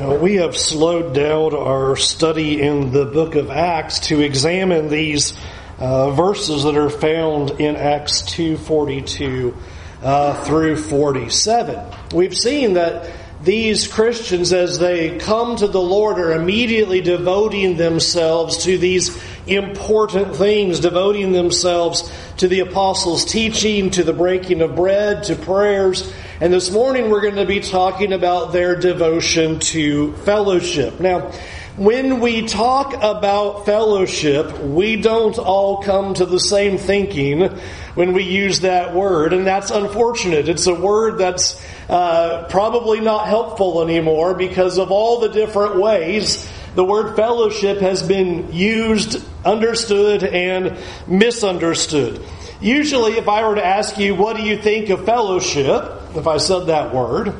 [0.00, 5.36] we have slowed down our study in the book of Acts to examine these
[5.78, 9.56] uh, verses that are found in Acts 2:42
[10.00, 11.80] uh, through 47.
[12.14, 13.10] We've seen that
[13.42, 20.36] these Christians, as they come to the Lord, are immediately devoting themselves to these important
[20.36, 26.12] things, devoting themselves to the apostles' teaching, to the breaking of bread, to prayers.
[26.40, 31.00] And this morning we're going to be talking about their devotion to fellowship.
[31.00, 31.32] Now,
[31.76, 37.48] when we talk about fellowship, we don't all come to the same thinking
[37.96, 40.48] when we use that word, and that's unfortunate.
[40.48, 46.48] It's a word that's uh, probably not helpful anymore because of all the different ways
[46.76, 50.78] the word fellowship has been used, understood, and
[51.08, 52.24] misunderstood.
[52.60, 56.38] Usually, if I were to ask you, what do you think of fellowship, if I
[56.38, 57.32] said that word,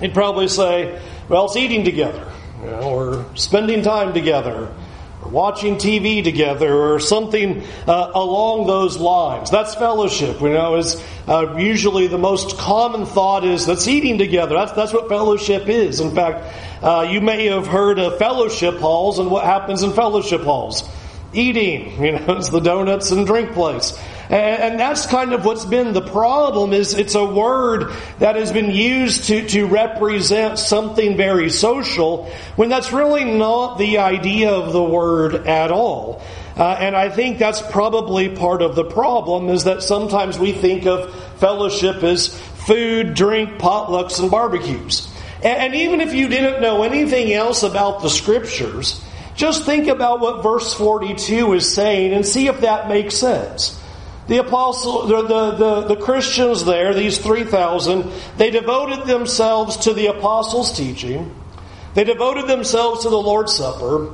[0.00, 2.28] you'd probably say, well, it's eating together,
[2.60, 4.74] you know, or spending time together,
[5.22, 9.48] or watching TV together, or something uh, along those lines.
[9.48, 10.40] That's fellowship.
[10.40, 14.56] You know, is uh, usually the most common thought is that's eating together.
[14.56, 16.00] That's that's what fellowship is.
[16.00, 20.40] In fact, uh, you may have heard of fellowship halls and what happens in fellowship
[20.40, 20.82] halls.
[21.32, 23.96] Eating, you know, it's the donuts and drink place.
[24.32, 28.70] And, that's kind of what's been the problem is it's a word that has been
[28.70, 34.82] used to, to represent something very social when that's really not the idea of the
[34.82, 36.22] word at all.
[36.56, 40.86] Uh, and I think that's probably part of the problem is that sometimes we think
[40.86, 42.28] of fellowship as
[42.66, 45.08] food, drink, potlucks, and barbecues.
[45.42, 48.98] And, and even if you didn't know anything else about the scriptures,
[49.34, 53.78] just think about what verse 42 is saying and see if that makes sense.
[54.28, 60.06] The apostle, the, the, the, the Christians there, these 3,000, they devoted themselves to the
[60.06, 61.34] apostles' teaching.
[61.94, 64.12] They devoted themselves to the Lord's Supper.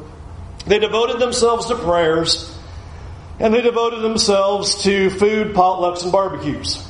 [0.66, 2.54] They devoted themselves to prayers.
[3.38, 6.84] And they devoted themselves to food, potlucks, and barbecues.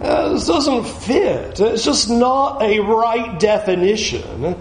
[0.00, 1.58] Uh, this doesn't fit.
[1.60, 4.56] It's just not a right definition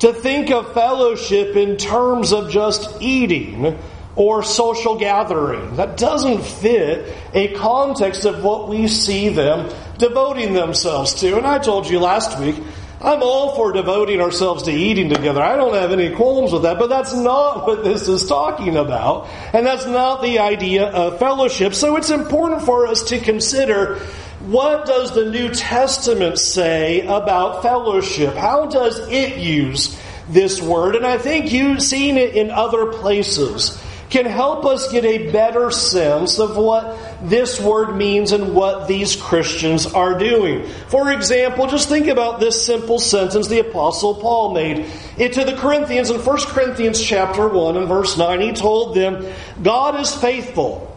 [0.00, 3.78] to think of fellowship in terms of just eating
[4.16, 5.76] or social gathering.
[5.76, 11.36] That doesn't fit a context of what we see them devoting themselves to.
[11.36, 12.56] And I told you last week,
[13.02, 15.40] I'm all for devoting ourselves to eating together.
[15.40, 19.28] I don't have any qualms with that, but that's not what this is talking about.
[19.54, 21.74] And that's not the idea of fellowship.
[21.74, 24.00] So it's important for us to consider
[24.40, 28.34] what does the New Testament say about fellowship?
[28.34, 30.96] How does it use this word?
[30.96, 35.70] And I think you've seen it in other places can help us get a better
[35.70, 40.66] sense of what this word means and what these Christians are doing.
[40.88, 45.54] For example, just think about this simple sentence the apostle Paul made it to the
[45.54, 48.40] Corinthians in 1 Corinthians chapter 1 and verse 9.
[48.40, 49.32] He told them,
[49.62, 50.88] God is faithful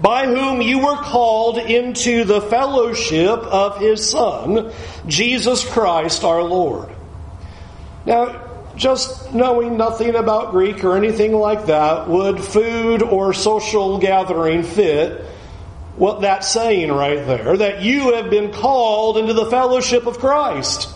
[0.00, 4.72] by whom you were called into the fellowship of his Son,
[5.06, 6.88] Jesus Christ our Lord.
[8.06, 8.51] Now,
[8.82, 15.24] just knowing nothing about Greek or anything like that, would food or social gathering fit
[15.96, 17.56] what that's saying right there?
[17.56, 20.88] That you have been called into the fellowship of Christ.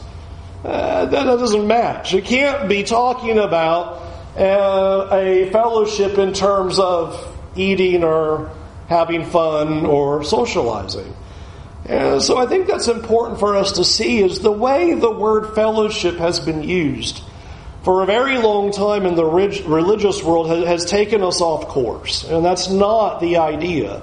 [0.64, 2.12] Uh, that, that, doesn't match.
[2.12, 4.02] It can't be talking about
[4.36, 8.50] uh, a fellowship in terms of eating or
[8.88, 11.14] having fun or socializing.
[11.84, 15.54] And so I think that's important for us to see is the way the word
[15.54, 17.22] fellowship has been used
[17.86, 22.24] for a very long time in the religious world has taken us off course.
[22.24, 24.02] And that's not the idea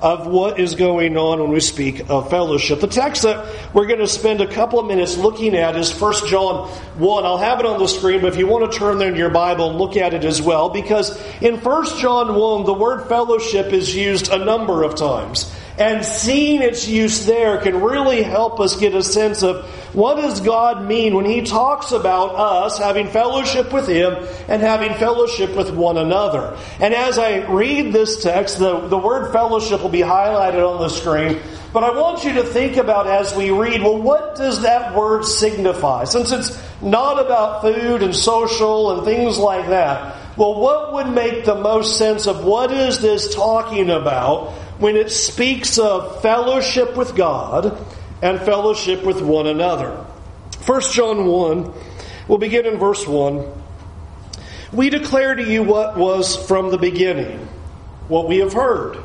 [0.00, 2.78] of what is going on when we speak of fellowship.
[2.78, 6.28] The text that we're going to spend a couple of minutes looking at is 1
[6.28, 7.24] John 1.
[7.24, 9.30] I'll have it on the screen, but if you want to turn there in your
[9.30, 13.72] Bible and look at it as well, because in 1 John 1, the word fellowship
[13.72, 15.52] is used a number of times.
[15.76, 20.40] And seeing its use there can really help us get a sense of what does
[20.40, 25.70] God mean when He talks about us having fellowship with Him and having fellowship with
[25.70, 26.56] one another.
[26.78, 30.88] And as I read this text, the, the word fellowship will be highlighted on the
[30.88, 31.40] screen.
[31.72, 35.24] But I want you to think about as we read, well, what does that word
[35.24, 36.04] signify?
[36.04, 41.44] Since it's not about food and social and things like that, well, what would make
[41.44, 47.14] the most sense of what is this talking about when it speaks of fellowship with
[47.14, 47.78] God
[48.22, 50.04] and fellowship with one another.
[50.66, 51.72] 1 John 1,
[52.28, 53.44] we'll begin in verse 1.
[54.72, 57.48] We declare to you what was from the beginning,
[58.08, 58.98] what we have heard,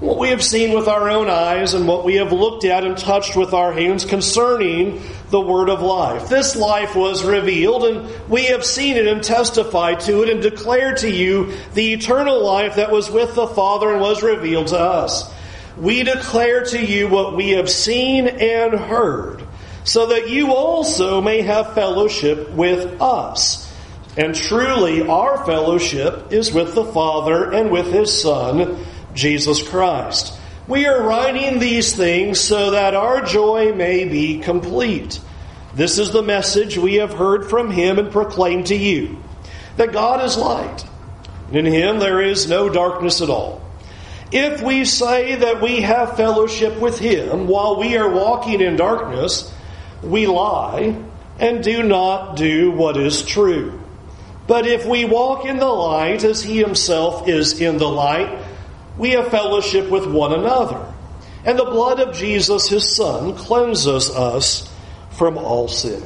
[0.00, 2.96] what we have seen with our own eyes and what we have looked at and
[2.96, 6.28] touched with our hands concerning the word of life.
[6.28, 10.98] This life was revealed and we have seen it and testified to it and declared
[10.98, 15.34] to you the eternal life that was with the Father and was revealed to us.
[15.76, 19.44] We declare to you what we have seen and heard
[19.82, 23.64] so that you also may have fellowship with us.
[24.16, 28.84] And truly our fellowship is with the Father and with His Son,
[29.18, 30.32] Jesus Christ.
[30.68, 35.20] We are writing these things so that our joy may be complete.
[35.74, 39.18] This is the message we have heard from him and proclaimed to you
[39.76, 40.84] that God is light.
[41.48, 43.60] and In him there is no darkness at all.
[44.30, 49.52] If we say that we have fellowship with him while we are walking in darkness,
[50.02, 50.96] we lie
[51.40, 53.80] and do not do what is true.
[54.46, 58.47] But if we walk in the light as he himself is in the light,
[58.98, 60.92] we have fellowship with one another.
[61.44, 64.70] And the blood of Jesus, his Son, cleanses us
[65.12, 66.02] from all sin.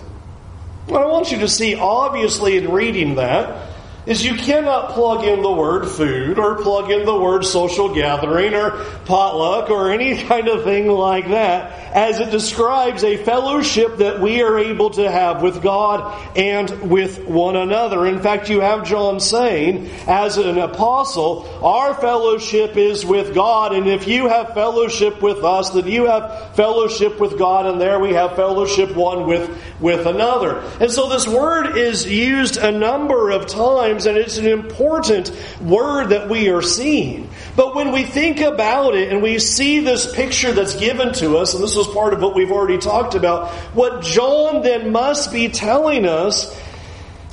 [0.86, 3.71] What I want you to see, obviously, in reading that,
[4.06, 8.54] is you cannot plug in the word food or plug in the word social gathering
[8.54, 8.70] or
[9.04, 14.40] potluck or any kind of thing like that as it describes a fellowship that we
[14.42, 18.06] are able to have with God and with one another.
[18.06, 23.86] In fact, you have John saying, as an apostle, our fellowship is with God, and
[23.86, 28.14] if you have fellowship with us, then you have fellowship with God, and there we
[28.14, 30.60] have fellowship one with, with another.
[30.80, 35.30] And so this word is used a number of times, and it's an important
[35.60, 37.28] word that we are seeing.
[37.54, 41.54] But when we think about it and we see this picture that's given to us,
[41.54, 45.48] and this was part of what we've already talked about, what John then must be
[45.48, 46.50] telling us,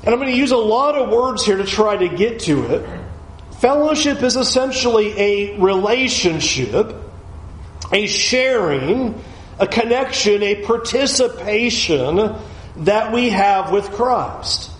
[0.04, 2.74] and I'm going to use a lot of words here to try to get to
[2.74, 3.00] it.
[3.60, 6.96] Fellowship is essentially a relationship,
[7.92, 9.22] a sharing,
[9.60, 12.36] a connection, a participation
[12.78, 14.72] that we have with Christ.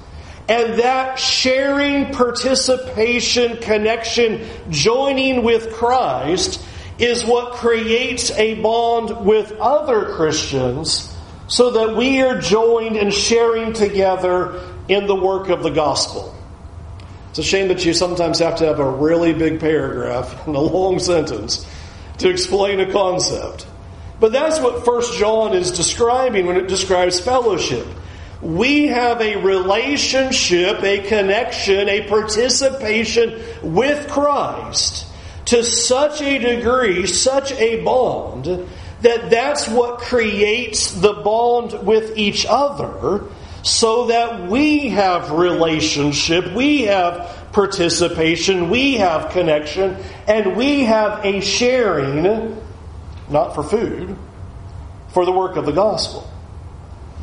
[0.50, 6.66] And that sharing, participation, connection, joining with Christ
[6.98, 11.16] is what creates a bond with other Christians
[11.48, 16.36] so that we are joined and sharing together in the work of the gospel.
[17.30, 20.60] It's a shame that you sometimes have to have a really big paragraph and a
[20.60, 21.64] long sentence
[22.18, 23.68] to explain a concept.
[24.20, 27.86] But that's what First John is describing when it describes fellowship
[28.42, 35.08] we have a relationship, a connection, a participation with Christ
[35.46, 38.46] to such a degree, such a bond,
[39.02, 43.24] that that's what creates the bond with each other
[43.64, 49.98] so that we have relationship, we have participation, we have connection,
[50.28, 52.62] and we have a sharing,
[53.30, 54.16] not for food,
[55.10, 56.29] for the work of the gospel.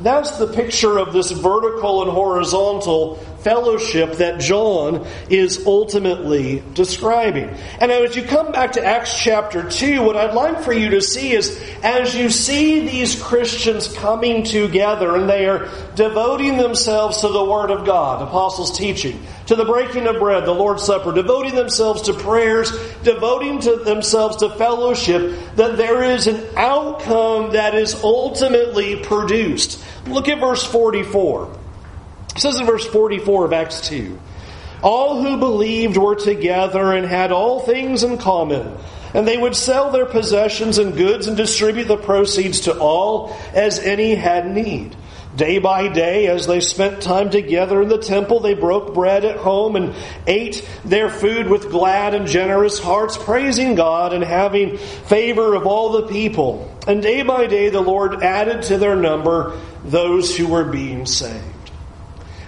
[0.01, 3.17] That's the picture of this vertical and horizontal
[3.47, 7.49] fellowship that John is ultimately describing.
[7.81, 11.01] And as you come back to Acts chapter 2, what I'd like for you to
[11.01, 17.29] see is as you see these Christians coming together and they are devoting themselves to
[17.29, 21.55] the Word of God, apostles' teaching, to the breaking of bread, the Lord's Supper, devoting
[21.55, 22.73] themselves to prayers,
[23.05, 29.81] devoting to themselves to fellowship, that there is an outcome that is ultimately produced.
[30.09, 31.61] Look at verse 44.
[32.37, 34.19] It says in verse 44 of Acts 2
[34.83, 38.77] All who believed were together and had all things in common.
[39.15, 43.79] And they would sell their possessions and goods and distribute the proceeds to all as
[43.79, 44.95] any had need.
[45.35, 49.39] Day by day, as they spent time together in the temple, they broke bread at
[49.39, 49.95] home and
[50.27, 55.93] ate their food with glad and generous hearts, praising God and having favor of all
[55.93, 56.71] the people.
[56.87, 61.56] And day by day, the Lord added to their number those who were being saved.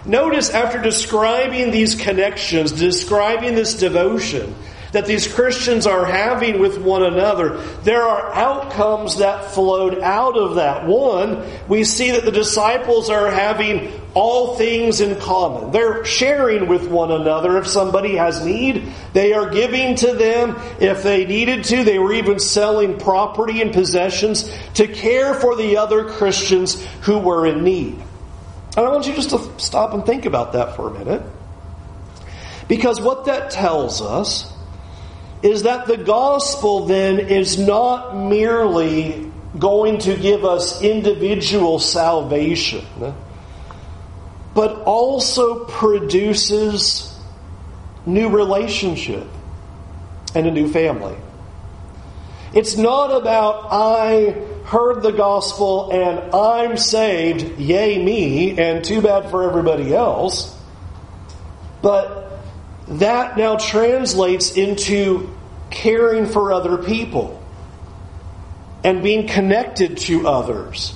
[0.08, 4.54] Notice after describing these connections, describing this devotion,
[4.92, 10.54] that these Christians are having with one another, there are outcomes that flowed out of
[10.54, 10.86] that.
[10.86, 15.72] One, we see that the disciples are having all things in common.
[15.72, 17.58] They're sharing with one another.
[17.58, 20.56] If somebody has need, they are giving to them.
[20.80, 25.76] If they needed to, they were even selling property and possessions to care for the
[25.76, 28.02] other Christians who were in need.
[28.76, 31.22] And I want you just to stop and think about that for a minute.
[32.68, 34.52] Because what that tells us
[35.42, 42.84] is that the gospel then is not merely going to give us individual salvation,
[44.54, 47.16] but also produces
[48.04, 49.26] new relationship
[50.34, 51.16] and a new family.
[52.52, 59.30] It's not about I heard the gospel and I'm saved, yay me, and too bad
[59.30, 60.54] for everybody else.
[61.80, 62.38] But
[62.88, 65.34] that now translates into
[65.70, 67.42] caring for other people
[68.84, 70.94] and being connected to others.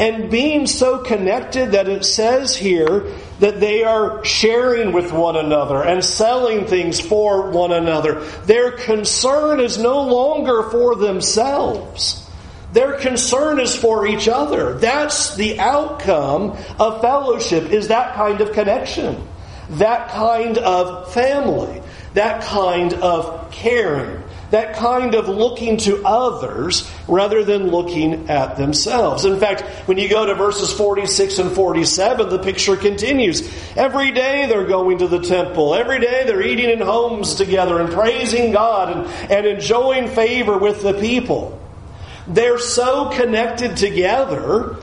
[0.00, 5.80] And being so connected that it says here that they are sharing with one another
[5.80, 8.24] and selling things for one another.
[8.46, 12.28] Their concern is no longer for themselves.
[12.72, 14.74] Their concern is for each other.
[14.74, 19.26] That's the outcome of fellowship is that kind of connection.
[19.70, 21.82] That kind of family.
[22.14, 29.24] That kind of caring that kind of looking to others rather than looking at themselves.
[29.24, 33.50] In fact, when you go to verses 46 and 47, the picture continues.
[33.76, 35.74] Every day they're going to the temple.
[35.74, 40.82] Every day they're eating in homes together and praising God and, and enjoying favor with
[40.82, 41.58] the people.
[42.26, 44.76] They're so connected together.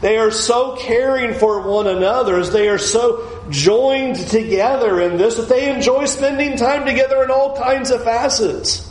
[0.00, 5.48] They are so caring for one another they are so joined together in this that
[5.48, 8.90] they enjoy spending time together in all kinds of facets.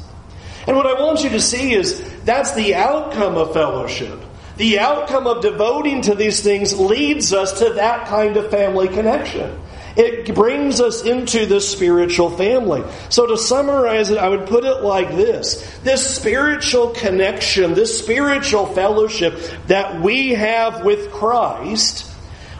[0.66, 4.20] And what I want you to see is that's the outcome of fellowship.
[4.58, 9.60] The outcome of devoting to these things leads us to that kind of family connection.
[9.96, 12.84] It brings us into this spiritual family.
[13.10, 15.80] So to summarize it, I would put it like this.
[15.84, 22.10] This spiritual connection, this spiritual fellowship that we have with Christ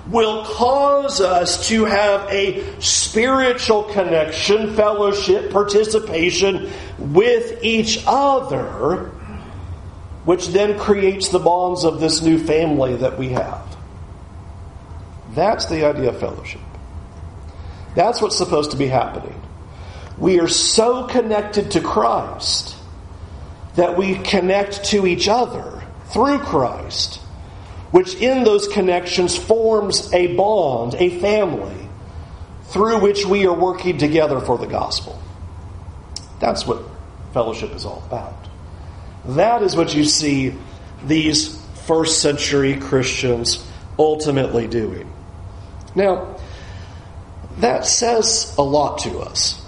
[0.08, 9.06] will cause us to have a spiritual connection, fellowship, participation with each other,
[10.26, 13.76] which then creates the bonds of this new family that we have.
[15.34, 16.62] That's the idea of fellowship.
[17.96, 19.40] That's what's supposed to be happening.
[20.18, 22.76] We are so connected to Christ
[23.76, 27.20] that we connect to each other through Christ
[27.94, 31.88] which in those connections forms a bond, a family,
[32.70, 35.22] through which we are working together for the gospel.
[36.40, 36.82] That's what
[37.34, 38.50] fellowship is all about.
[39.26, 40.56] That is what you see
[41.06, 43.64] these first century Christians
[44.00, 45.14] ultimately doing.
[45.94, 46.33] Now,
[47.58, 49.64] that says a lot to us.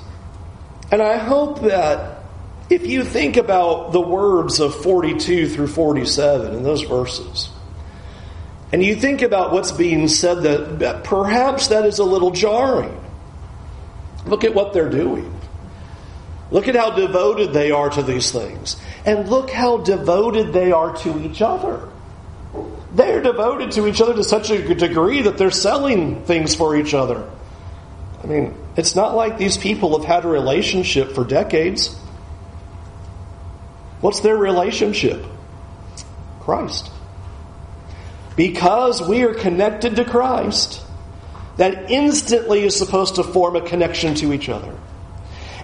[0.92, 2.24] And I hope that
[2.70, 7.50] if you think about the words of 42 through 47 in those verses,
[8.72, 13.00] and you think about what's being said, that perhaps that is a little jarring.
[14.26, 15.32] Look at what they're doing.
[16.52, 18.76] Look at how devoted they are to these things.
[19.06, 21.88] And look how devoted they are to each other.
[22.94, 26.76] They are devoted to each other to such a degree that they're selling things for
[26.76, 27.30] each other.
[28.26, 31.96] I mean, it's not like these people have had a relationship for decades.
[34.02, 35.26] What's their relationship?
[36.42, 36.92] Christ
[38.36, 40.82] because we are connected to Christ,
[41.58, 44.76] that instantly is supposed to form a connection to each other.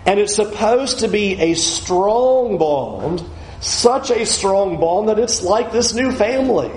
[0.06, 3.24] And it's supposed to be a strong bond,
[3.60, 6.72] such a strong bond that it's like this new family.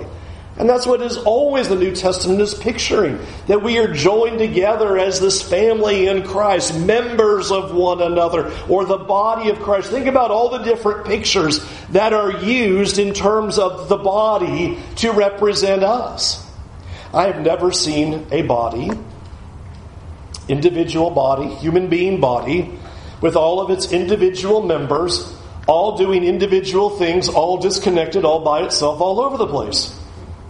[0.57, 4.97] And that's what is always the New Testament is picturing that we are joined together
[4.97, 9.89] as this family in Christ, members of one another, or the body of Christ.
[9.89, 11.59] Think about all the different pictures
[11.89, 16.41] that are used in terms of the body to represent us.
[17.13, 18.91] I have never seen a body,
[20.47, 22.79] individual body, human being body,
[23.19, 25.33] with all of its individual members,
[25.67, 29.99] all doing individual things, all disconnected, all by itself, all over the place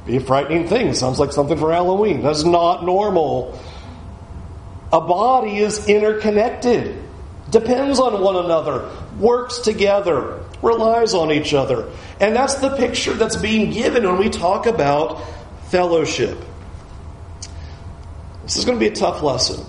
[0.05, 0.93] be a frightening thing.
[0.93, 2.21] Sounds like something for Halloween.
[2.21, 3.59] That's not normal.
[4.93, 7.03] A body is interconnected,
[7.49, 11.91] depends on one another, works together, relies on each other.
[12.19, 15.21] And that's the picture that's being given when we talk about
[15.69, 16.37] fellowship.
[18.43, 19.65] This is going to be a tough lesson.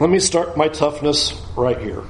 [0.00, 2.02] Let me start my toughness right here.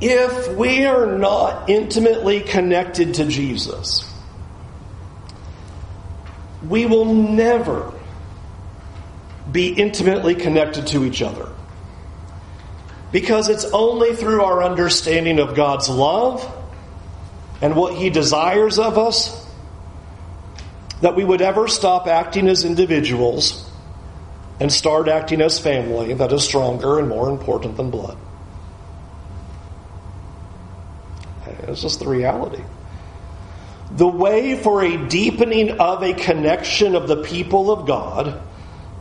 [0.00, 4.08] If we are not intimately connected to Jesus,
[6.66, 7.92] we will never
[9.50, 11.48] be intimately connected to each other.
[13.12, 16.44] Because it's only through our understanding of God's love
[17.62, 19.46] and what He desires of us
[21.00, 23.70] that we would ever stop acting as individuals
[24.60, 28.18] and start acting as family that is stronger and more important than blood.
[31.68, 32.62] It's just the reality.
[33.90, 38.42] The way for a deepening of a connection of the people of God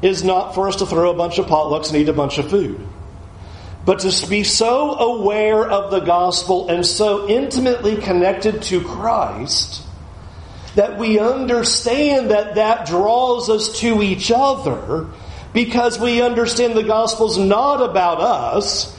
[0.01, 2.49] is not for us to throw a bunch of potlucks and eat a bunch of
[2.49, 2.79] food,
[3.83, 9.83] but to be so aware of the gospel and so intimately connected to Christ
[10.75, 15.07] that we understand that that draws us to each other
[15.51, 18.95] because we understand the gospel's not about us,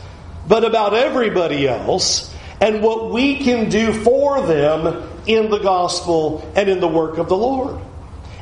[0.47, 6.69] but about everybody else and what we can do for them in the gospel and
[6.69, 7.81] in the work of the Lord.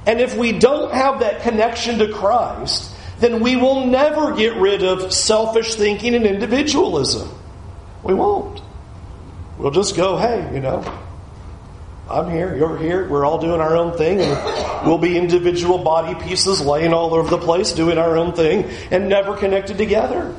[0.07, 4.83] And if we don't have that connection to Christ, then we will never get rid
[4.83, 7.29] of selfish thinking and individualism.
[8.03, 8.63] We won't.
[9.59, 10.85] We'll just go, hey, you know,
[12.09, 16.15] I'm here, you're here, we're all doing our own thing, and we'll be individual body
[16.25, 20.33] pieces laying all over the place, doing our own thing, and never connected together.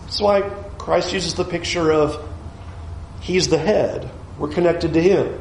[0.00, 2.28] That's why Christ uses the picture of
[3.20, 4.10] He's the head.
[4.38, 5.40] We're connected to Him.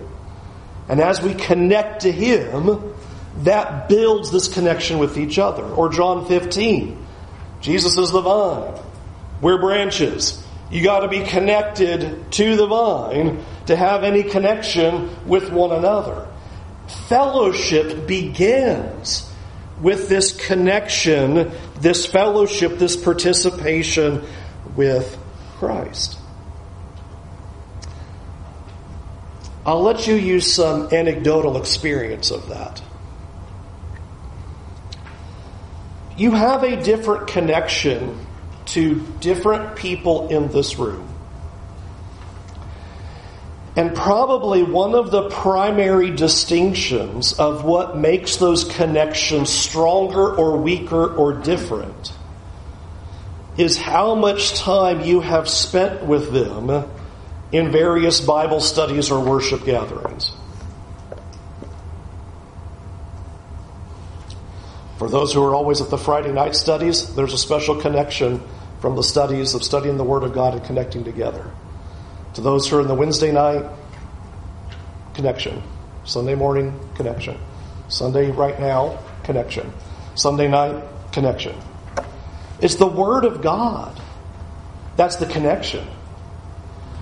[0.88, 2.94] And as we connect to Him,
[3.40, 5.66] that builds this connection with each other.
[5.66, 7.06] Or John 15.
[7.60, 8.82] Jesus is the vine.
[9.42, 10.42] We're branches.
[10.72, 16.26] You got to be connected to the vine to have any connection with one another.
[17.10, 19.30] Fellowship begins
[19.82, 24.24] with this connection, this fellowship, this participation
[24.78, 25.20] with
[25.64, 26.18] Christ.
[29.66, 32.82] I'll let you use some anecdotal experience of that.
[36.18, 38.20] You have a different connection
[38.66, 41.08] to different people in this room.
[43.78, 51.16] And probably one of the primary distinctions of what makes those connections stronger or weaker
[51.16, 52.12] or different
[53.58, 56.90] is how much time you have spent with them
[57.52, 60.32] in various Bible studies or worship gatherings.
[64.98, 68.42] For those who are always at the Friday night studies, there's a special connection
[68.80, 71.52] from the studies of studying the Word of God and connecting together.
[72.36, 73.66] To those who are in the Wednesday night,
[75.14, 75.62] connection.
[76.06, 77.38] Sunday morning, connection.
[77.88, 79.72] Sunday right now, connection.
[80.16, 81.56] Sunday night, connection.
[82.64, 84.00] It's the Word of God.
[84.96, 85.86] That's the connection.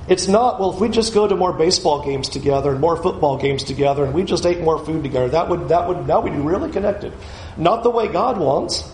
[0.07, 3.37] It's not, well, if we just go to more baseball games together and more football
[3.37, 6.33] games together and we just ate more food together, that would, that would, now we'd
[6.33, 7.13] be really connected.
[7.57, 8.91] Not the way God wants.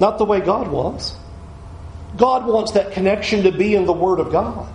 [0.00, 1.14] Not the way God wants.
[2.16, 4.74] God wants that connection to be in the Word of God.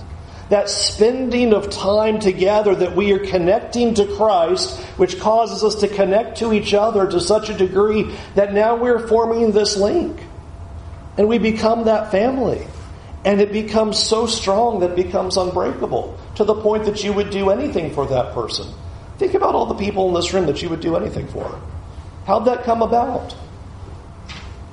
[0.50, 5.88] That spending of time together that we are connecting to Christ, which causes us to
[5.88, 10.20] connect to each other to such a degree that now we're forming this link.
[11.18, 12.68] And we become that family.
[13.26, 17.30] And it becomes so strong that it becomes unbreakable to the point that you would
[17.30, 18.68] do anything for that person.
[19.18, 21.60] Think about all the people in this room that you would do anything for.
[22.26, 23.36] How'd that come about?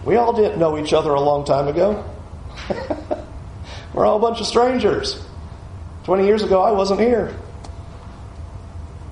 [0.04, 2.04] We all didn't know each other a long time ago.
[3.94, 5.22] We're all a bunch of strangers.
[6.04, 7.36] 20 years ago, I wasn't here.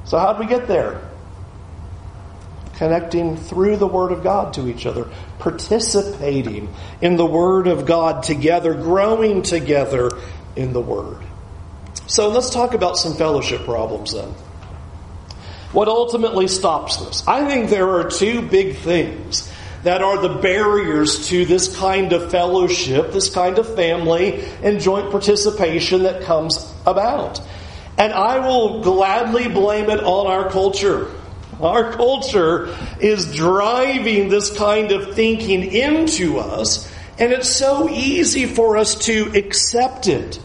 [0.05, 1.08] So, how'd we get there?
[2.79, 8.23] Connecting through the Word of God to each other, participating in the Word of God
[8.23, 10.11] together, growing together
[10.57, 11.19] in the Word.
[12.07, 14.33] So, let's talk about some fellowship problems then.
[15.73, 17.27] What ultimately stops this?
[17.27, 22.31] I think there are two big things that are the barriers to this kind of
[22.31, 27.41] fellowship, this kind of family and joint participation that comes about.
[27.97, 31.13] And I will gladly blame it on our culture.
[31.61, 38.77] Our culture is driving this kind of thinking into us, and it's so easy for
[38.77, 40.41] us to accept it.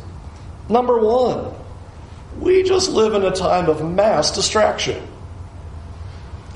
[0.69, 1.53] Number one,
[2.39, 5.07] we just live in a time of mass distraction.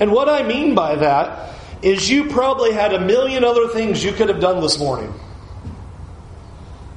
[0.00, 4.12] And what I mean by that is you probably had a million other things you
[4.12, 5.14] could have done this morning.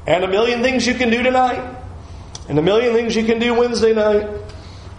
[0.07, 1.77] And a million things you can do tonight.
[2.49, 4.27] And a million things you can do Wednesday night.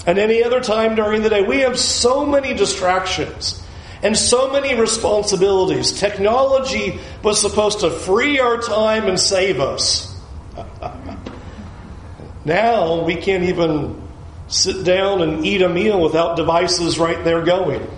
[0.06, 1.42] And any other time during the day.
[1.42, 3.62] We have so many distractions
[4.02, 5.92] and so many responsibilities.
[5.92, 10.12] Technology was supposed to free our time and save us.
[12.44, 14.02] now we can't even
[14.48, 17.88] sit down and eat a meal without devices right there going.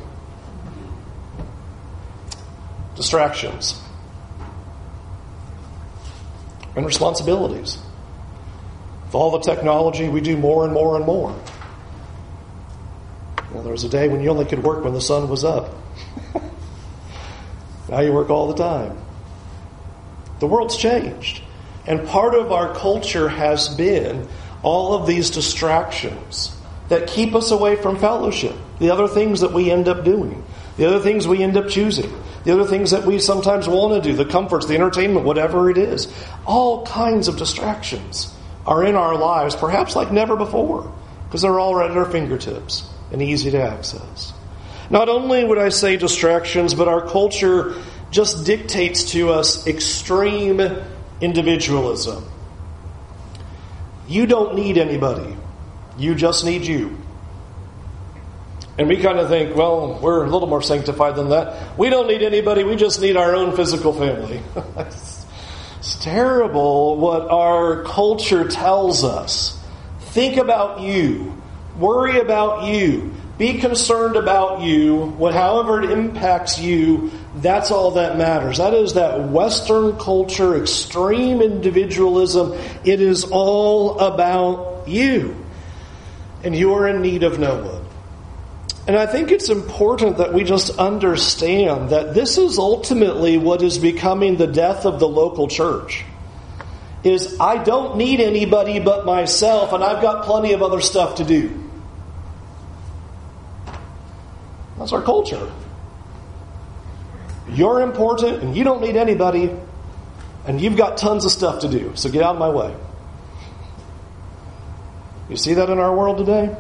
[2.97, 3.81] Distractions
[6.77, 7.79] and responsibilities.
[9.07, 11.35] With all the technology, we do more and more and more.
[13.55, 15.73] Know, there was a day when you only could work when the sun was up.
[17.89, 18.99] now you work all the time.
[20.41, 21.41] The world's changed.
[21.87, 24.27] And part of our culture has been
[24.63, 26.57] all of these distractions
[26.89, 30.45] that keep us away from fellowship, the other things that we end up doing.
[30.77, 32.13] the other things we end up choosing,
[32.43, 35.79] the other things that we sometimes want to do, the comforts, the entertainment, whatever it
[35.79, 36.13] is.
[36.47, 38.35] All kinds of distractions
[38.67, 40.93] are in our lives, perhaps like never before,
[41.27, 44.33] because they're all right at our fingertips and easy to access.
[44.91, 50.61] Not only would I say distractions, but our culture just dictates to us extreme
[51.21, 52.25] individualism.
[54.09, 55.37] You don't need anybody.
[55.97, 56.99] You just need you.
[58.77, 61.79] And we kind of think, well, we're a little more sanctified than that.
[61.79, 64.43] We don't need anybody, we just need our own physical family.
[64.77, 69.57] it's terrible what our culture tells us.
[70.01, 71.41] Think about you,
[71.77, 78.17] worry about you, be concerned about you, what, however it impacts you, that's all that
[78.17, 78.59] matters.
[78.59, 82.53] That is that Western culture, extreme individualism.
[82.85, 85.37] It is all about you.
[86.45, 87.85] And you are in need of no one.
[88.87, 93.79] And I think it's important that we just understand that this is ultimately what is
[93.79, 96.05] becoming the death of the local church.
[97.03, 101.25] Is I don't need anybody but myself and I've got plenty of other stuff to
[101.25, 101.64] do.
[104.85, 105.51] That's our culture.
[107.49, 109.51] You're important and you don't need anybody
[110.47, 111.93] and you've got tons of stuff to do.
[111.95, 112.77] So get out of my way.
[115.31, 116.55] You see that in our world today?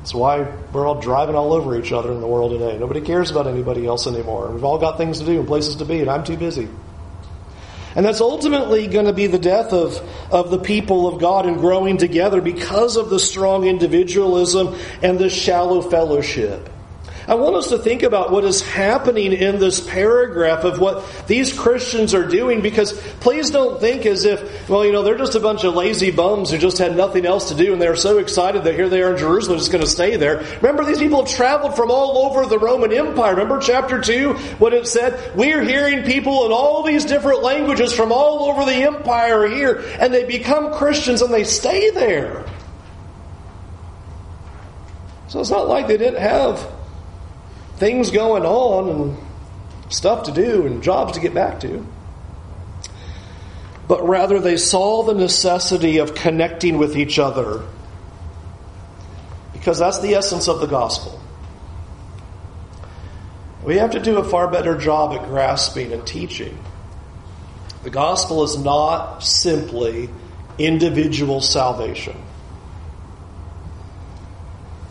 [0.00, 2.76] That's why we're all driving all over each other in the world today.
[2.76, 4.50] Nobody cares about anybody else anymore.
[4.50, 6.68] We've all got things to do and places to be, and I'm too busy.
[7.98, 11.58] And that's ultimately going to be the death of, of the people of God and
[11.58, 16.70] growing together because of the strong individualism and the shallow fellowship.
[17.28, 21.52] I want us to think about what is happening in this paragraph of what these
[21.52, 25.40] Christians are doing because please don't think as if, well, you know, they're just a
[25.40, 28.64] bunch of lazy bums who just had nothing else to do and they're so excited
[28.64, 30.42] that here they are in Jerusalem, just going to stay there.
[30.62, 33.32] Remember, these people traveled from all over the Roman Empire.
[33.32, 35.36] Remember chapter 2, what it said?
[35.36, 39.84] We are hearing people in all these different languages from all over the empire here
[40.00, 42.46] and they become Christians and they stay there.
[45.26, 46.77] So it's not like they didn't have
[47.78, 49.16] things going on and
[49.92, 51.86] stuff to do and jobs to get back to.
[53.86, 57.64] But rather, they saw the necessity of connecting with each other
[59.52, 61.18] because that's the essence of the gospel.
[63.64, 66.58] We have to do a far better job at grasping and teaching.
[67.82, 70.10] The gospel is not simply
[70.58, 72.16] individual salvation,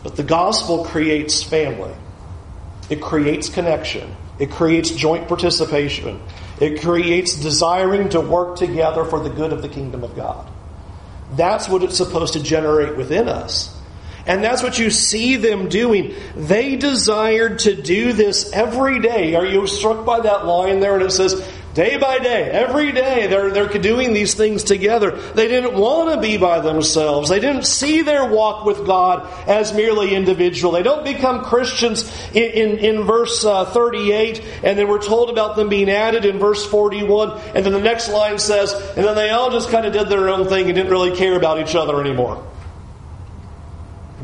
[0.02, 1.94] but the gospel creates family.
[2.90, 4.14] It creates connection.
[4.38, 6.20] It creates joint participation.
[6.60, 10.50] It creates desiring to work together for the good of the kingdom of God.
[11.32, 13.74] That's what it's supposed to generate within us.
[14.26, 16.14] And that's what you see them doing.
[16.36, 19.34] They desired to do this every day.
[19.34, 20.94] Are you struck by that line there?
[20.94, 21.46] And it says,
[21.78, 25.12] Day by day, every day, they're, they're doing these things together.
[25.12, 27.28] They didn't want to be by themselves.
[27.28, 30.72] They didn't see their walk with God as merely individual.
[30.72, 35.54] They don't become Christians in, in, in verse uh, 38, and then we're told about
[35.54, 39.30] them being added in verse 41, and then the next line says, and then they
[39.30, 42.00] all just kind of did their own thing and didn't really care about each other
[42.00, 42.44] anymore.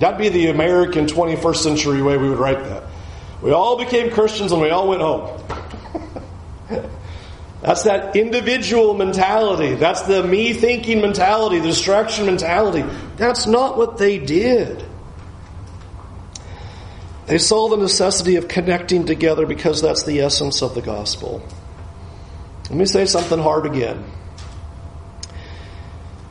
[0.01, 2.83] That'd be the American 21st century way we would write that.
[3.41, 5.41] We all became Christians and we all went home.
[7.65, 9.75] That's that individual mentality.
[9.75, 12.85] That's the me thinking mentality, the distraction mentality.
[13.17, 14.85] That's not what they did.
[17.27, 21.43] They saw the necessity of connecting together because that's the essence of the gospel.
[22.69, 24.05] Let me say something hard again.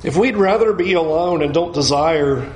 [0.03, 2.53] If we'd rather be alone and don't desire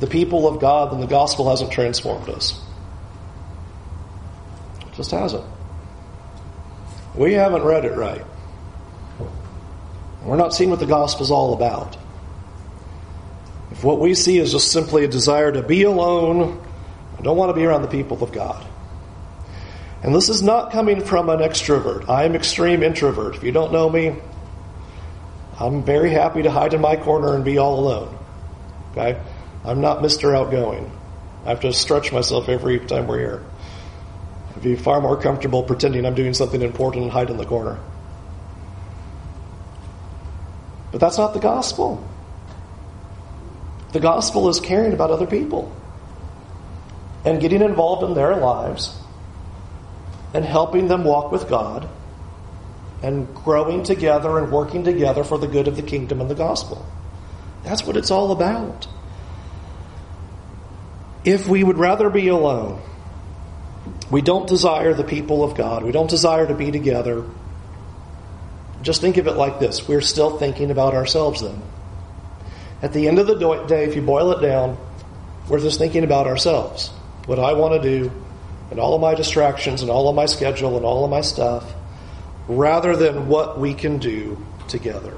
[0.00, 2.60] the people of God, then the gospel hasn't transformed us.
[4.86, 5.46] It just hasn't.
[7.18, 8.24] We haven't read it right.
[10.22, 11.96] We're not seeing what the gospel's all about.
[13.72, 16.64] If what we see is just simply a desire to be alone,
[17.18, 18.64] I don't want to be around the people of God.
[20.04, 22.08] And this is not coming from an extrovert.
[22.08, 23.34] I am extreme introvert.
[23.34, 24.14] If you don't know me,
[25.58, 28.16] I'm very happy to hide in my corner and be all alone.
[28.92, 29.20] Okay?
[29.64, 30.36] I'm not Mr.
[30.36, 30.88] Outgoing.
[31.44, 33.44] I have to stretch myself every time we're here.
[34.58, 37.78] I'd be far more comfortable pretending I'm doing something important and hide in the corner.
[40.90, 42.04] But that's not the gospel.
[43.92, 45.72] The gospel is caring about other people
[47.24, 48.98] and getting involved in their lives
[50.34, 51.88] and helping them walk with God
[53.00, 56.84] and growing together and working together for the good of the kingdom and the gospel.
[57.62, 58.88] That's what it's all about.
[61.24, 62.82] If we would rather be alone
[64.10, 67.24] we don't desire the people of God, we don't desire to be together,
[68.82, 71.60] just think of it like this we're still thinking about ourselves then.
[72.80, 73.34] At the end of the
[73.66, 74.78] day, if you boil it down,
[75.48, 76.88] we're just thinking about ourselves.
[77.26, 78.12] What I want to do,
[78.70, 81.72] and all of my distractions, and all of my schedule, and all of my stuff,
[82.46, 85.16] rather than what we can do together.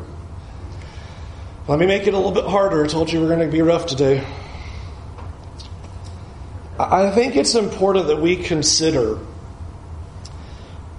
[1.68, 2.84] Let me make it a little bit harder.
[2.84, 4.24] I told you we're going to be rough today.
[6.88, 9.18] I think it's important that we consider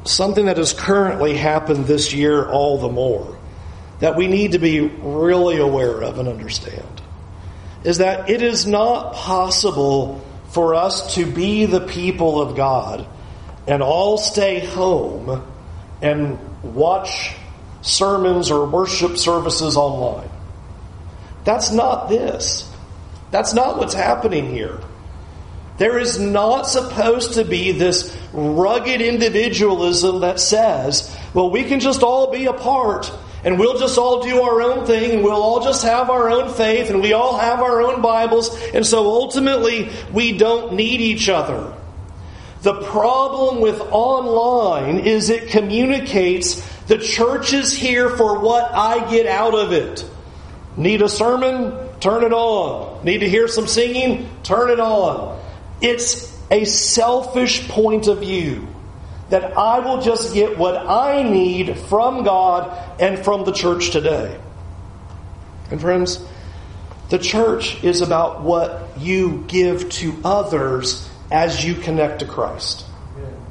[0.04, 3.38] something that has currently happened this year all the more
[4.00, 7.02] that we need to be really aware of and understand
[7.84, 13.08] is that it is not possible for us to be the people of God
[13.68, 15.48] and all stay home
[16.02, 17.34] and watch
[17.82, 20.30] sermons or worship services online.
[21.44, 22.70] That's not this.
[23.32, 24.80] That's not what's happening here.
[25.82, 32.04] There is not supposed to be this rugged individualism that says, well, we can just
[32.04, 33.12] all be apart
[33.44, 36.54] and we'll just all do our own thing and we'll all just have our own
[36.54, 41.30] faith and we all have our own Bibles and so ultimately we don't need each
[41.30, 41.74] other.
[42.62, 49.26] The problem with online is it communicates the church is here for what I get
[49.26, 50.08] out of it.
[50.78, 51.74] Need a sermon?
[52.00, 53.04] Turn it on.
[53.04, 54.30] Need to hear some singing?
[54.44, 55.41] Turn it on.
[55.82, 58.68] It's a selfish point of view
[59.30, 64.38] that I will just get what I need from God and from the church today.
[65.72, 66.24] And friends,
[67.10, 72.86] the church is about what you give to others as you connect to Christ.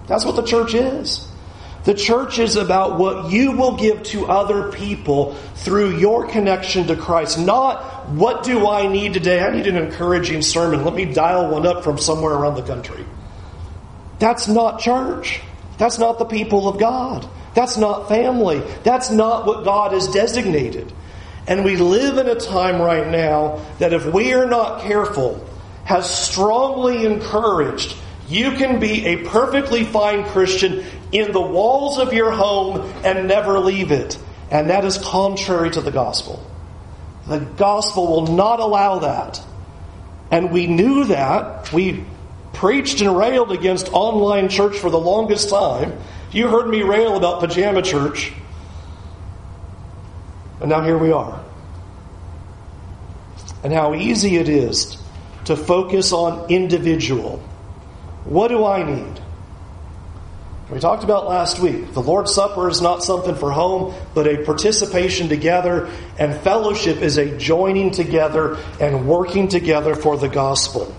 [0.07, 1.27] That's what the church is.
[1.85, 6.97] The church is about what you will give to other people through your connection to
[6.97, 7.39] Christ.
[7.39, 9.41] Not what do I need today?
[9.41, 10.85] I need an encouraging sermon.
[10.85, 13.05] Let me dial one up from somewhere around the country.
[14.19, 15.41] That's not church.
[15.79, 17.27] That's not the people of God.
[17.55, 18.63] That's not family.
[18.85, 20.93] That's not what God has designated.
[21.47, 25.47] And we live in a time right now that if we are not careful,
[25.85, 27.97] has strongly encouraged
[28.31, 33.59] you can be a perfectly fine Christian in the walls of your home and never
[33.59, 34.17] leave it.
[34.53, 36.41] And that is contrary to the gospel.
[37.27, 39.43] The gospel will not allow that.
[40.31, 41.73] And we knew that.
[41.73, 42.05] We
[42.53, 45.99] preached and railed against online church for the longest time.
[46.31, 48.33] You heard me rail about pajama church.
[50.61, 51.43] And now here we are.
[53.65, 54.97] And how easy it is
[55.47, 57.43] to focus on individual
[58.25, 59.21] what do I need?
[60.71, 61.95] We talked about last week.
[61.95, 67.19] The Lord's Supper is not something for home, but a participation together, and fellowship is
[67.19, 70.95] a joining together and working together for the gospel.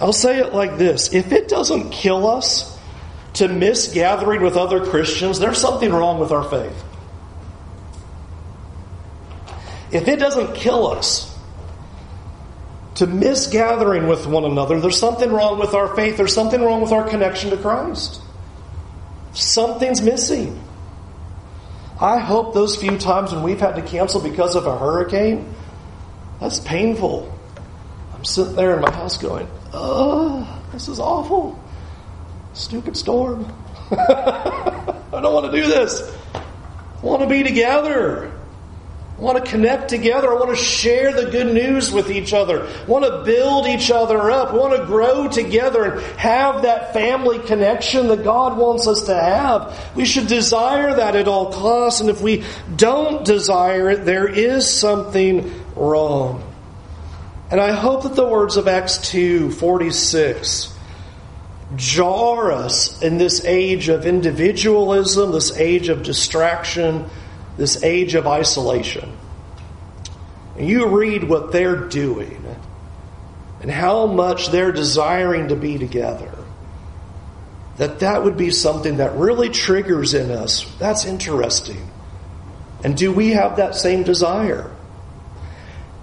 [0.00, 2.76] I'll say it like this if it doesn't kill us
[3.34, 6.84] to miss gathering with other Christians, there's something wrong with our faith.
[9.92, 11.31] If it doesn't kill us
[13.02, 16.16] to miss gathering with one another, there's something wrong with our faith.
[16.16, 18.20] There's something wrong with our connection to Christ.
[19.32, 20.62] Something's missing.
[22.00, 25.52] I hope those few times when we've had to cancel because of a hurricane,
[26.38, 27.36] that's painful.
[28.14, 31.58] I'm sitting there in my house going, oh, this is awful.
[32.52, 33.52] Stupid storm.
[33.90, 36.16] I don't want to do this.
[36.34, 36.40] I
[37.02, 38.30] want to be together.
[39.22, 40.32] Want to connect together.
[40.32, 42.66] I want to share the good news with each other.
[42.66, 44.50] I want to build each other up.
[44.50, 49.14] I want to grow together and have that family connection that God wants us to
[49.14, 49.78] have.
[49.94, 52.00] We should desire that at all costs.
[52.00, 52.42] And if we
[52.74, 56.42] don't desire it, there is something wrong.
[57.48, 60.76] And I hope that the words of Acts 2 46
[61.76, 67.08] jar us in this age of individualism, this age of distraction
[67.56, 69.16] this age of isolation,
[70.56, 72.38] and you read what they're doing
[73.60, 76.32] and how much they're desiring to be together,
[77.76, 80.66] that that would be something that really triggers in us.
[80.78, 81.88] That's interesting.
[82.84, 84.70] And do we have that same desire?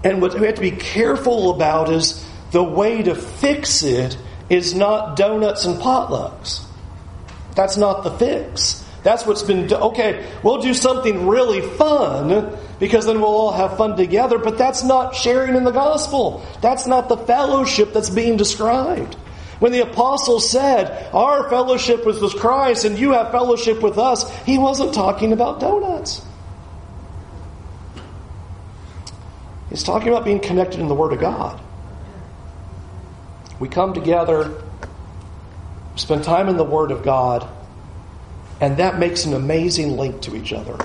[0.02, 4.16] And what we have to be careful about is the way to fix it
[4.48, 6.64] is not donuts and potlucks.
[7.54, 8.79] That's not the fix.
[9.02, 13.76] That's what's been, do- okay, we'll do something really fun because then we'll all have
[13.76, 16.44] fun together, but that's not sharing in the gospel.
[16.60, 19.14] That's not the fellowship that's being described.
[19.58, 24.30] When the apostle said, Our fellowship was with Christ and you have fellowship with us,
[24.44, 26.24] he wasn't talking about donuts.
[29.68, 31.60] He's talking about being connected in the Word of God.
[33.60, 34.62] We come together
[35.96, 37.48] spend time in the Word of God,
[38.60, 40.76] and that makes an amazing link to each other.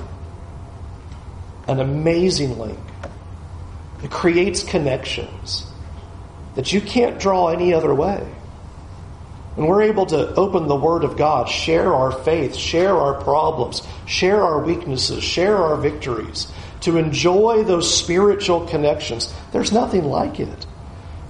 [1.68, 2.80] An amazing link.
[4.04, 5.66] It creates connections
[6.56, 8.26] that you can't draw any other way.
[9.58, 13.82] And we're able to open the Word of God, share our faith, share our problems,
[14.06, 20.66] share our weaknesses, share our victories, to enjoy those spiritual connections, there's nothing like it.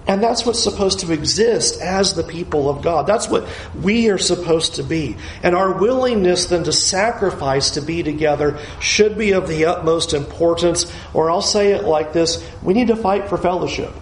[0.07, 3.07] And that's what's supposed to exist as the people of God.
[3.07, 3.47] That's what
[3.81, 5.17] we are supposed to be.
[5.41, 10.91] And our willingness then to sacrifice to be together should be of the utmost importance.
[11.13, 13.93] Or I'll say it like this we need to fight for fellowship.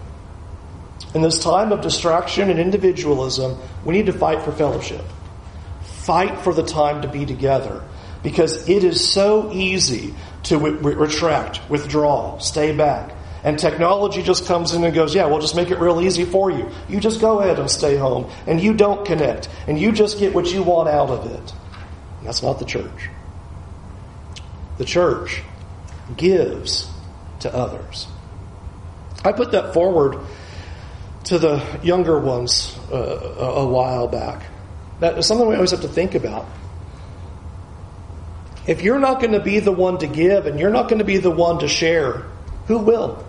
[1.13, 5.06] In this time of distraction and individualism, we need to fight for fellowship.
[5.84, 7.82] Fight for the time to be together.
[8.24, 13.13] Because it is so easy to retract, withdraw, stay back.
[13.43, 16.49] And technology just comes in and goes, yeah, we'll just make it real easy for
[16.49, 16.69] you.
[16.88, 18.32] You just go ahead and stay home.
[18.47, 19.49] And you don't connect.
[19.67, 21.53] And you just get what you want out of it.
[22.23, 23.10] That's not the church.
[24.77, 25.43] The church
[26.15, 26.89] gives
[27.41, 28.08] to others.
[29.25, 30.19] I put that forward
[31.25, 34.43] to the younger ones uh, a, while back.
[34.99, 36.45] That is something we always have to think about.
[38.67, 41.06] If you're not going to be the one to give and you're not going to
[41.06, 42.25] be the one to share,
[42.67, 43.25] who will?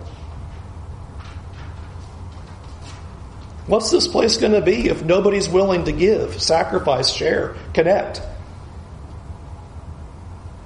[3.67, 8.21] What's this place going to be if nobody's willing to give, sacrifice, share, connect?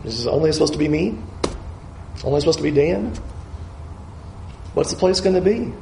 [0.04, 1.18] Is it only supposed to be me?
[2.24, 3.14] Only supposed to be Dan?
[4.74, 5.74] What's the place going to be?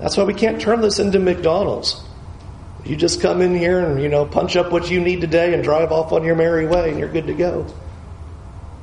[0.00, 2.02] That's why we can't turn this into McDonald's.
[2.84, 5.62] You just come in here and, you know, punch up what you need today and
[5.62, 7.66] drive off on your merry way and you're good to go.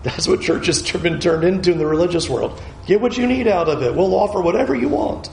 [0.03, 2.61] That's what church has been turned into in the religious world.
[2.85, 3.93] Get what you need out of it.
[3.93, 5.29] We'll offer whatever you want.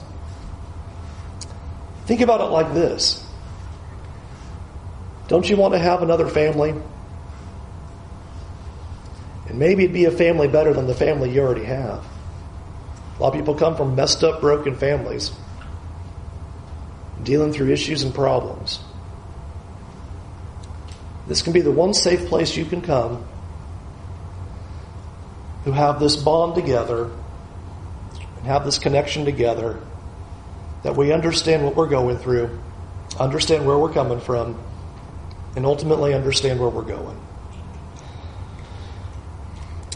[2.05, 3.25] Think about it like this
[5.27, 6.73] Don't you want to have another family?
[9.47, 12.03] And maybe it'd be a family better than the family you already have.
[13.17, 15.31] A lot of people come from messed up, broken families
[17.23, 18.79] dealing through issues and problems.
[21.27, 23.25] This can be the one safe place you can come
[25.63, 27.09] who have this bond together
[28.37, 29.79] and have this connection together
[30.85, 32.57] that we understand what we're going through,
[33.19, 34.57] understand where we're coming from,
[35.57, 37.19] and ultimately understand where we're going.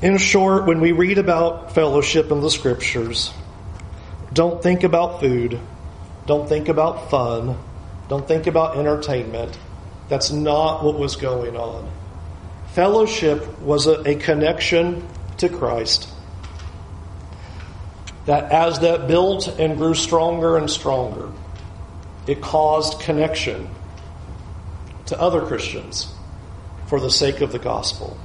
[0.02, 3.32] In short, when we read about fellowship in the scriptures,
[4.34, 5.60] don't think about food
[6.30, 7.58] don't think about fun.
[8.08, 9.58] Don't think about entertainment.
[10.10, 11.92] That's not what was going on.
[12.76, 16.08] Fellowship was a, a connection to Christ.
[18.30, 21.32] That as that built and grew stronger and stronger,
[22.28, 23.68] it caused connection
[25.08, 26.14] to other Christians
[26.86, 28.20] for the sake of the gospel.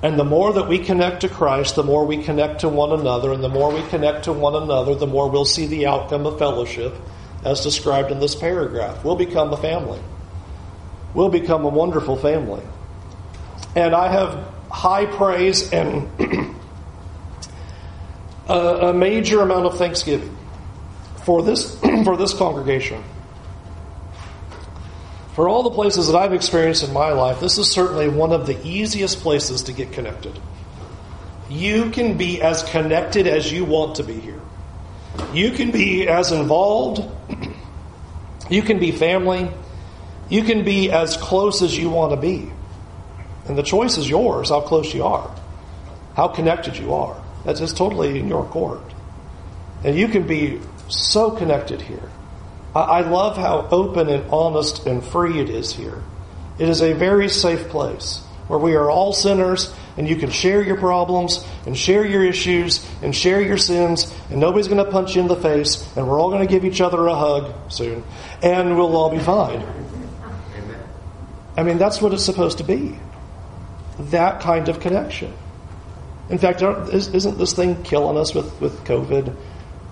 [0.00, 3.32] And the more that we connect to Christ, the more we connect to one another,
[3.32, 6.38] and the more we connect to one another, the more we'll see the outcome of
[6.38, 6.94] fellowship
[7.44, 9.04] as described in this paragraph.
[9.04, 9.98] We'll become a family.
[11.14, 12.62] We'll become a wonderful family.
[13.74, 16.08] And I have high praise and
[18.48, 20.36] a, a major amount of thanksgiving
[21.24, 23.02] for this for this congregation.
[25.34, 28.46] For all the places that I've experienced in my life, this is certainly one of
[28.46, 30.38] the easiest places to get connected.
[31.50, 34.40] You can be as connected as you want to be here.
[35.34, 37.04] You can be as involved,
[38.50, 39.50] you can be family,
[40.30, 42.50] you can be as close as you want to be.
[43.46, 45.30] And the choice is yours how close you are,
[46.14, 47.22] how connected you are.
[47.46, 48.82] That's just totally in your court.
[49.84, 52.10] And you can be so connected here.
[52.74, 56.02] I love how open and honest and free it is here.
[56.58, 60.62] It is a very safe place where we are all sinners and you can share
[60.62, 65.14] your problems and share your issues and share your sins and nobody's going to punch
[65.14, 68.02] you in the face and we're all going to give each other a hug soon
[68.42, 69.64] and we'll all be fine.
[71.56, 72.98] I mean, that's what it's supposed to be.
[73.98, 75.32] That kind of connection.
[76.28, 79.34] In fact, isn't this thing killing us with, with COVID?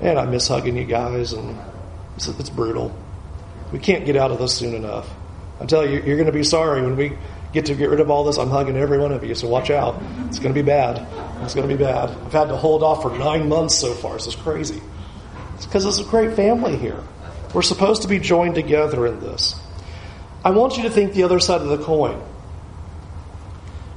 [0.00, 1.56] And I miss hugging you guys, and
[2.16, 2.96] it's, it's brutal.
[3.72, 5.08] We can't get out of this soon enough.
[5.60, 7.16] I tell you, you're going to be sorry when we
[7.54, 9.70] get to get rid of all this, I'm hugging every one of you, so watch
[9.70, 10.02] out.
[10.26, 11.06] It's going to be bad.
[11.44, 12.10] It's going to be bad.
[12.10, 14.14] I've had to hold off for nine months so far.
[14.14, 14.82] This is crazy.
[15.54, 17.00] It's because it's a great family here.
[17.54, 19.54] We're supposed to be joined together in this.
[20.44, 22.20] I want you to think the other side of the coin.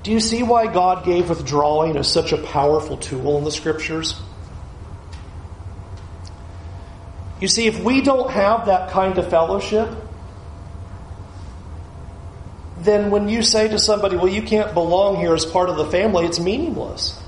[0.07, 4.15] Do you see why God gave withdrawing as such a powerful tool in the scriptures?
[7.41, 9.89] You see, if we don't have that kind of fellowship,
[12.79, 15.91] then when you say to somebody, well, you can't belong here as part of the
[15.91, 17.21] family, it's meaningless.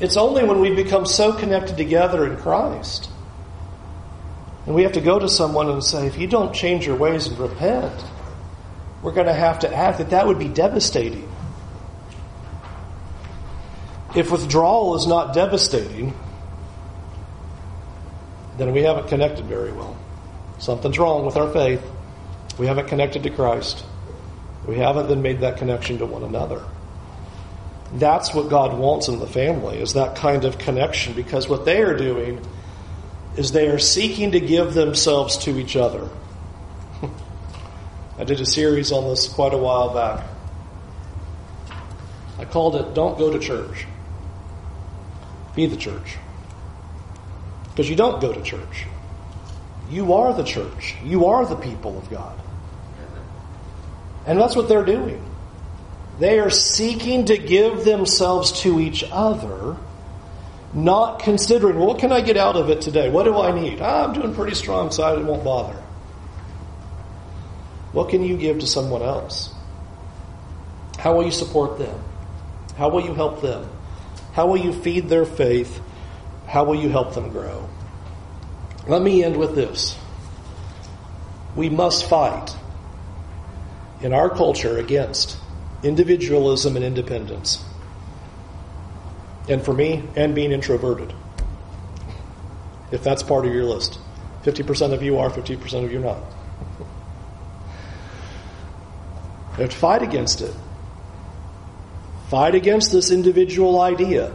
[0.00, 3.08] It's only when we become so connected together in Christ.
[4.66, 7.28] And we have to go to someone and say, if you don't change your ways
[7.28, 7.94] and repent,
[9.04, 11.30] we're going to have to act that that would be devastating.
[14.16, 16.14] If withdrawal is not devastating,
[18.56, 19.94] then we haven't connected very well.
[20.58, 21.82] Something's wrong with our faith.
[22.58, 23.84] We haven't connected to Christ.
[24.66, 26.64] We haven't then made that connection to one another.
[27.92, 31.82] That's what God wants in the family, is that kind of connection, because what they
[31.82, 32.40] are doing
[33.36, 36.08] is they are seeking to give themselves to each other.
[38.18, 40.24] I did a series on this quite a while back.
[42.38, 43.86] I called it Don't Go to Church.
[45.56, 46.16] Be the church.
[47.70, 48.86] Because you don't go to church.
[49.90, 50.94] You are the church.
[51.04, 52.38] You are the people of God.
[54.26, 55.22] And that's what they're doing.
[56.18, 59.76] They are seeking to give themselves to each other,
[60.72, 63.10] not considering, well, what can I get out of it today?
[63.10, 63.80] What do I need?
[63.80, 65.83] Ah, I'm doing pretty strong, so I won't bother.
[67.94, 69.54] What can you give to someone else?
[70.98, 71.96] How will you support them?
[72.76, 73.70] How will you help them?
[74.32, 75.80] How will you feed their faith?
[76.48, 77.68] How will you help them grow?
[78.88, 79.96] Let me end with this.
[81.54, 82.56] We must fight
[84.00, 85.38] in our culture against
[85.84, 87.64] individualism and independence.
[89.48, 91.14] And for me, and being introverted.
[92.90, 94.00] If that's part of your list.
[94.42, 96.18] 50% of you are, 50% of you not.
[99.56, 100.54] You have to fight against it.
[102.28, 104.32] Fight against this individual idea.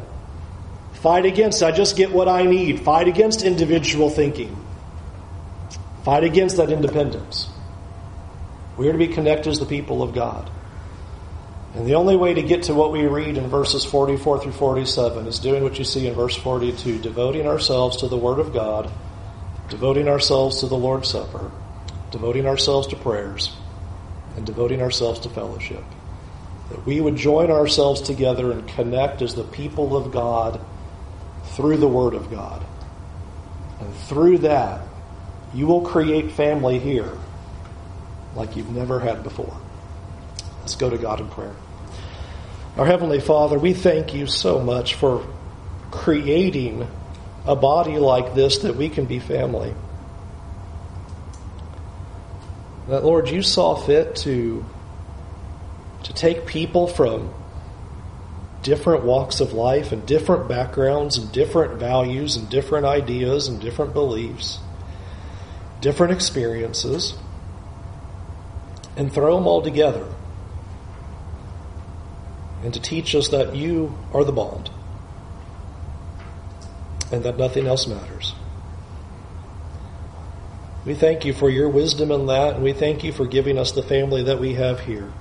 [0.93, 2.81] Fight against, I just get what I need.
[2.81, 4.55] Fight against individual thinking.
[6.03, 7.49] Fight against that independence.
[8.77, 10.49] We are to be connected as the people of God.
[11.75, 15.27] And the only way to get to what we read in verses 44 through 47
[15.27, 18.89] is doing what you see in verse 42 devoting ourselves to the Word of God,
[19.69, 21.51] devoting ourselves to the Lord's Supper,
[22.11, 23.55] devoting ourselves to prayers,
[24.39, 25.83] and devoting ourselves to fellowship.
[26.69, 30.61] That we would join ourselves together and connect as the people of God
[31.43, 32.65] through the Word of God.
[33.81, 34.81] And through that,
[35.53, 37.11] you will create family here
[38.33, 39.57] like you've never had before.
[40.61, 41.55] Let's go to God in prayer.
[42.77, 45.27] Our Heavenly Father, we thank you so much for
[45.91, 46.87] creating
[47.45, 49.73] a body like this that we can be family.
[52.89, 54.65] That, Lord, you saw fit to,
[56.03, 57.31] to take people from
[58.63, 63.93] different walks of life and different backgrounds and different values and different ideas and different
[63.93, 64.57] beliefs,
[65.81, 67.13] different experiences,
[68.97, 70.07] and throw them all together
[72.63, 74.71] and to teach us that you are the bond
[77.11, 78.33] and that nothing else matters.
[80.85, 83.71] We thank you for your wisdom in that, and we thank you for giving us
[83.71, 85.11] the family that we have here.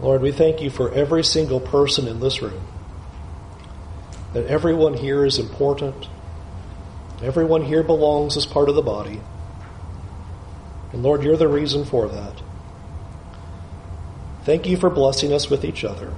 [0.00, 2.66] Lord, we thank you for every single person in this room.
[4.32, 6.08] That everyone here is important.
[7.22, 9.20] Everyone here belongs as part of the body.
[10.92, 12.42] And Lord, you're the reason for that.
[14.44, 16.14] Thank you for blessing us with each other.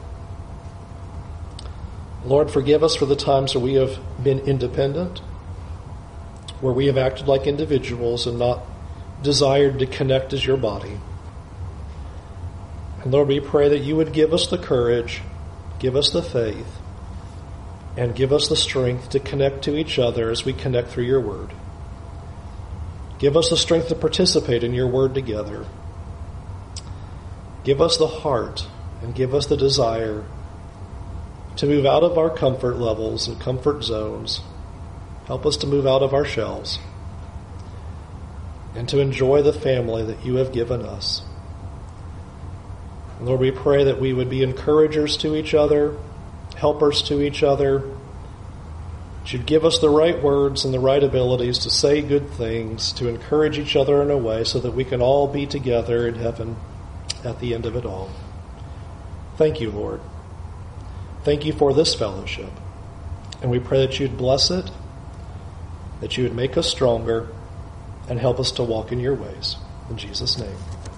[2.25, 5.23] Lord, forgive us for the times where we have been independent,
[6.61, 8.63] where we have acted like individuals and not
[9.23, 10.99] desired to connect as your body.
[13.03, 15.23] And Lord, we pray that you would give us the courage,
[15.79, 16.79] give us the faith,
[17.97, 21.21] and give us the strength to connect to each other as we connect through your
[21.21, 21.51] word.
[23.19, 25.67] Give us the strength to participate in your word together.
[27.65, 28.67] Give us the heart
[29.03, 30.25] and give us the desire
[31.57, 34.41] to move out of our comfort levels and comfort zones.
[35.31, 36.81] Help us to move out of our shells
[38.75, 41.23] and to enjoy the family that you have given us.
[43.21, 45.97] Lord, we pray that we would be encouragers to each other,
[46.57, 47.97] helpers to each other.
[49.25, 53.07] You'd give us the right words and the right abilities to say good things, to
[53.07, 56.57] encourage each other in a way so that we can all be together in heaven
[57.23, 58.11] at the end of it all.
[59.37, 60.01] Thank you, Lord.
[61.23, 62.51] Thank you for this fellowship.
[63.43, 64.69] And we pray that you'd bless it,
[66.01, 67.29] that you would make us stronger,
[68.09, 69.57] and help us to walk in your ways.
[69.89, 70.57] In Jesus' name,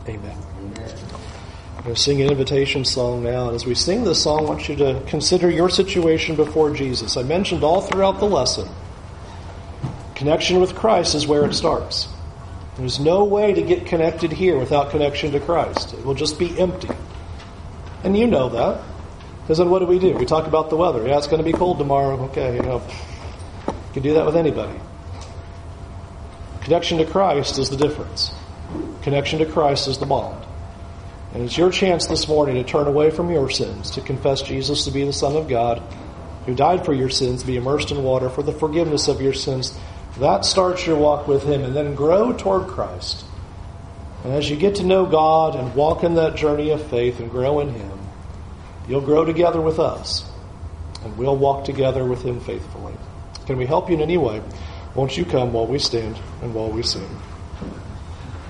[0.09, 0.37] amen.
[0.59, 0.95] amen.
[1.77, 3.49] We're going to sing an invitation song now.
[3.49, 7.17] And as we sing this song, I want you to consider your situation before Jesus.
[7.17, 8.69] I mentioned all throughout the lesson,
[10.15, 12.09] connection with Christ is where it starts.
[12.77, 15.93] There's no way to get connected here without connection to Christ.
[15.93, 16.89] It will just be empty.
[18.05, 18.83] And you know that.
[19.43, 20.13] Because then what do we do?
[20.15, 21.07] We talk about the weather.
[21.07, 22.17] Yeah, it's going to be cold tomorrow.
[22.27, 22.81] Okay, you know.
[23.67, 24.79] You can do that with anybody.
[26.63, 28.33] Connection to Christ is the difference.
[29.03, 30.45] Connection to Christ is the bond.
[31.35, 34.85] And it's your chance this morning to turn away from your sins, to confess Jesus
[34.85, 35.83] to be the Son of God,
[36.47, 39.77] who died for your sins, be immersed in water for the forgiveness of your sins.
[40.19, 43.25] That starts your walk with Him, and then grow toward Christ.
[44.23, 47.29] And as you get to know God and walk in that journey of faith and
[47.29, 47.99] grow in Him,
[48.87, 50.25] you'll grow together with us,
[51.03, 52.95] and we'll walk together with Him faithfully.
[53.47, 54.41] Can we help you in any way?
[54.95, 57.09] Won't you come while we stand and while we sing?